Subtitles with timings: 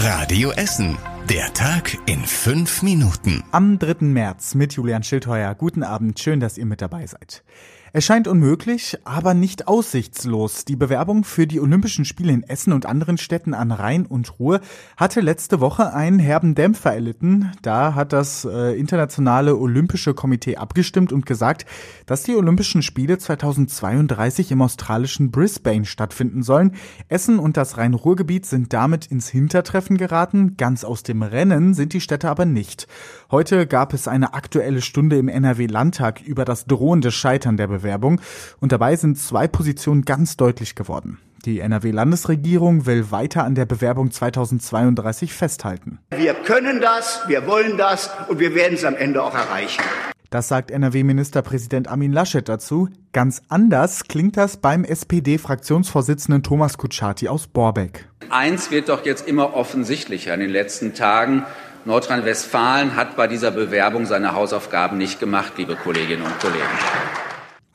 [0.00, 0.96] Radio Essen.
[1.28, 3.42] Der Tag in fünf Minuten.
[3.50, 3.96] Am 3.
[4.04, 5.56] März mit Julian Schildheuer.
[5.56, 7.42] Guten Abend, schön, dass ihr mit dabei seid.
[7.94, 10.66] Es scheint unmöglich, aber nicht aussichtslos.
[10.66, 14.60] Die Bewerbung für die Olympischen Spiele in Essen und anderen Städten an Rhein und Ruhr
[14.98, 17.50] hatte letzte Woche einen herben Dämpfer erlitten.
[17.62, 21.64] Da hat das äh, Internationale Olympische Komitee abgestimmt und gesagt,
[22.04, 26.74] dass die Olympischen Spiele 2032 im australischen Brisbane stattfinden sollen.
[27.08, 30.58] Essen und das Rhein-Ruhr-Gebiet sind damit ins Hintertreffen geraten.
[30.58, 32.86] Ganz aus dem Rennen sind die Städte aber nicht.
[33.30, 37.77] Heute gab es eine aktuelle Stunde im NRW-Landtag über das drohende Scheitern der Bewerbung.
[37.78, 38.20] Bewerbung
[38.60, 41.18] und dabei sind zwei Positionen ganz deutlich geworden.
[41.44, 46.00] Die NRW-Landesregierung will weiter an der Bewerbung 2032 festhalten.
[46.10, 49.82] Wir können das, wir wollen das und wir werden es am Ende auch erreichen.
[50.30, 52.88] Das sagt NRW-Ministerpräsident Armin Laschet dazu.
[53.12, 58.08] Ganz anders klingt das beim SPD-Fraktionsvorsitzenden Thomas Kutschaty aus Borbeck.
[58.28, 61.46] Eins wird doch jetzt immer offensichtlicher in den letzten Tagen.
[61.86, 66.68] Nordrhein-Westfalen hat bei dieser Bewerbung seine Hausaufgaben nicht gemacht, liebe Kolleginnen und Kollegen.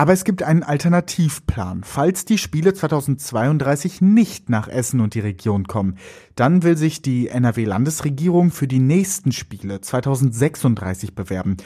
[0.00, 1.82] Aber es gibt einen Alternativplan.
[1.84, 5.98] Falls die Spiele 2032 nicht nach Essen und die Region kommen,
[6.36, 11.58] dann will sich die NRW-Landesregierung für die nächsten Spiele 2036 bewerben.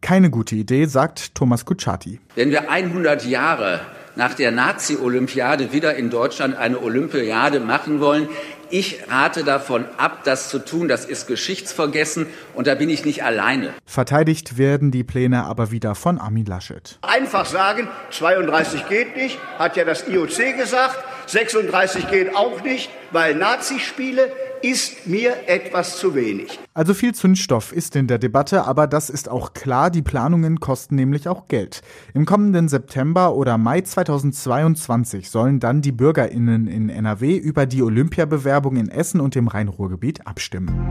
[0.00, 2.20] Keine gute Idee, sagt Thomas Kutschaty.
[2.36, 3.82] Wenn wir 100 Jahre
[4.16, 8.28] nach der Nazi-Olympiade wieder in Deutschland eine Olympiade machen wollen.
[8.70, 10.88] Ich rate davon ab, das zu tun.
[10.88, 13.74] Das ist Geschichtsvergessen und da bin ich nicht alleine.
[13.86, 16.98] Verteidigt werden die Pläne aber wieder von Armin Laschet.
[17.02, 20.98] Einfach sagen, 32 geht nicht, hat ja das IOC gesagt.
[21.26, 24.30] 36 geht auch nicht, weil Nazispiele
[24.64, 26.58] ist mir etwas zu wenig.
[26.72, 30.94] Also viel Zündstoff ist in der Debatte, aber das ist auch klar, die Planungen kosten
[30.94, 31.82] nämlich auch Geld.
[32.14, 38.76] Im kommenden September oder Mai 2022 sollen dann die Bürgerinnen in NRW über die Olympiabewerbung
[38.76, 40.88] in Essen und dem Rhein-Ruhr-Gebiet abstimmen.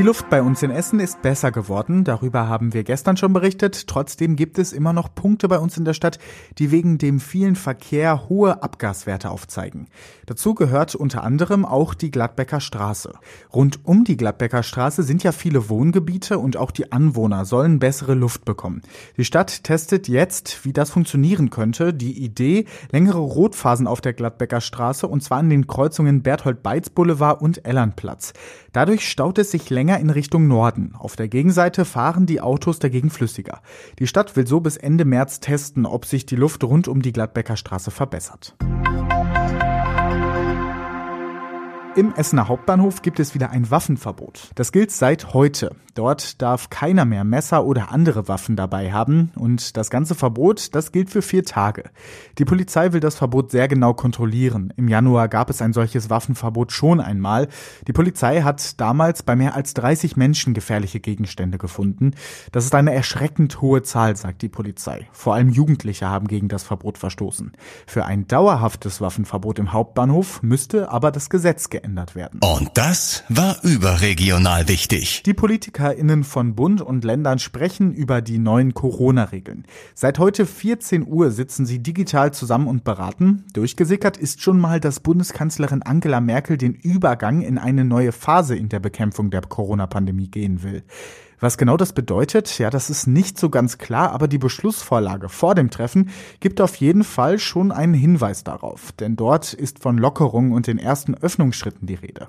[0.00, 3.86] Die Luft bei uns in Essen ist besser geworden, darüber haben wir gestern schon berichtet.
[3.86, 6.18] Trotzdem gibt es immer noch Punkte bei uns in der Stadt,
[6.56, 9.88] die wegen dem vielen Verkehr hohe Abgaswerte aufzeigen.
[10.24, 13.12] Dazu gehört unter anderem auch die Gladbecker Straße.
[13.52, 18.14] Rund um die Gladbecker Straße sind ja viele Wohngebiete und auch die Anwohner sollen bessere
[18.14, 18.80] Luft bekommen.
[19.18, 21.92] Die Stadt testet jetzt, wie das funktionieren könnte.
[21.92, 27.42] Die Idee, längere Rotphasen auf der Gladbecker Straße und zwar an den Kreuzungen Berthold-Beitz Boulevard
[27.42, 28.32] und Ellernplatz.
[28.72, 30.94] Dadurch staut es sich länger in Richtung Norden.
[30.98, 33.60] Auf der Gegenseite fahren die Autos dagegen flüssiger.
[33.98, 37.12] Die Stadt will so bis Ende März testen, ob sich die Luft rund um die
[37.12, 38.56] Gladbecker Straße verbessert.
[41.96, 44.52] Im Essener Hauptbahnhof gibt es wieder ein Waffenverbot.
[44.54, 45.74] Das gilt seit heute.
[45.94, 50.92] Dort darf keiner mehr Messer oder andere Waffen dabei haben und das ganze Verbot, das
[50.92, 51.90] gilt für vier Tage.
[52.38, 54.72] Die Polizei will das Verbot sehr genau kontrollieren.
[54.76, 57.48] Im Januar gab es ein solches Waffenverbot schon einmal.
[57.88, 62.12] Die Polizei hat damals bei mehr als 30 Menschen gefährliche Gegenstände gefunden.
[62.52, 65.08] Das ist eine erschreckend hohe Zahl, sagt die Polizei.
[65.10, 67.50] Vor allem Jugendliche haben gegen das Verbot verstoßen.
[67.88, 72.40] Für ein dauerhaftes Waffenverbot im Hauptbahnhof müsste aber das Gesetz geändert geändert werden.
[72.42, 75.22] Und das war überregional wichtig.
[75.24, 79.64] Die PolitikerInnen von Bund und Ländern sprechen über die neuen Corona-Regeln.
[79.94, 83.44] Seit heute 14 Uhr sitzen sie digital zusammen und beraten.
[83.52, 88.68] Durchgesickert ist schon mal, dass Bundeskanzlerin Angela Merkel den Übergang in eine neue Phase in
[88.68, 90.82] der Bekämpfung der Corona-Pandemie gehen will.
[91.40, 95.54] Was genau das bedeutet, ja, das ist nicht so ganz klar, aber die Beschlussvorlage vor
[95.54, 100.52] dem Treffen gibt auf jeden Fall schon einen Hinweis darauf, denn dort ist von Lockerungen
[100.52, 102.28] und den ersten Öffnungsschritten die Rede.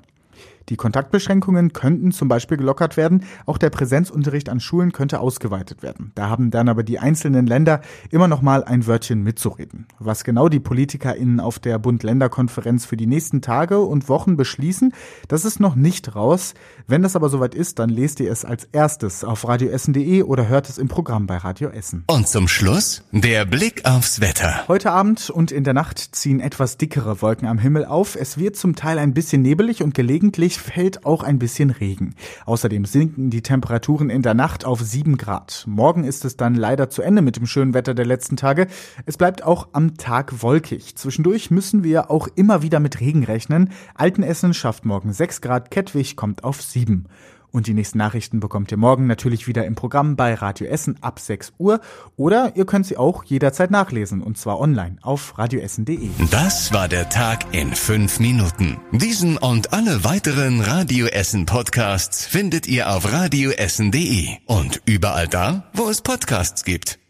[0.68, 3.24] Die Kontaktbeschränkungen könnten zum Beispiel gelockert werden.
[3.46, 6.12] Auch der Präsenzunterricht an Schulen könnte ausgeweitet werden.
[6.14, 7.80] Da haben dann aber die einzelnen Länder
[8.10, 9.86] immer noch mal ein Wörtchen mitzureden.
[9.98, 14.92] Was genau die PolitikerInnen auf der Bund-Länder-Konferenz für die nächsten Tage und Wochen beschließen,
[15.28, 16.54] das ist noch nicht raus.
[16.86, 20.68] Wenn das aber soweit ist, dann lest ihr es als erstes auf radioessen.de oder hört
[20.68, 22.04] es im Programm bei Radio Essen.
[22.06, 24.64] Und zum Schluss der Blick aufs Wetter.
[24.68, 28.16] Heute Abend und in der Nacht ziehen etwas dickere Wolken am Himmel auf.
[28.16, 32.14] Es wird zum Teil ein bisschen nebelig und gelegentlich Zwischendurch fällt auch ein bisschen Regen.
[32.44, 35.64] Außerdem sinken die Temperaturen in der Nacht auf 7 Grad.
[35.66, 38.66] Morgen ist es dann leider zu Ende mit dem schönen Wetter der letzten Tage.
[39.06, 40.96] Es bleibt auch am Tag wolkig.
[40.96, 43.70] Zwischendurch müssen wir auch immer wieder mit Regen rechnen.
[43.94, 47.06] Altenessen schafft morgen 6 Grad, Kettwig kommt auf 7.
[47.52, 51.20] Und die nächsten Nachrichten bekommt ihr morgen natürlich wieder im Programm bei Radio Essen ab
[51.20, 51.80] 6 Uhr
[52.16, 56.08] oder ihr könnt sie auch jederzeit nachlesen und zwar online auf radioessen.de.
[56.30, 58.78] Das war der Tag in 5 Minuten.
[58.92, 65.90] Diesen und alle weiteren Radio Essen Podcasts findet ihr auf radioessen.de und überall da, wo
[65.90, 67.01] es Podcasts gibt.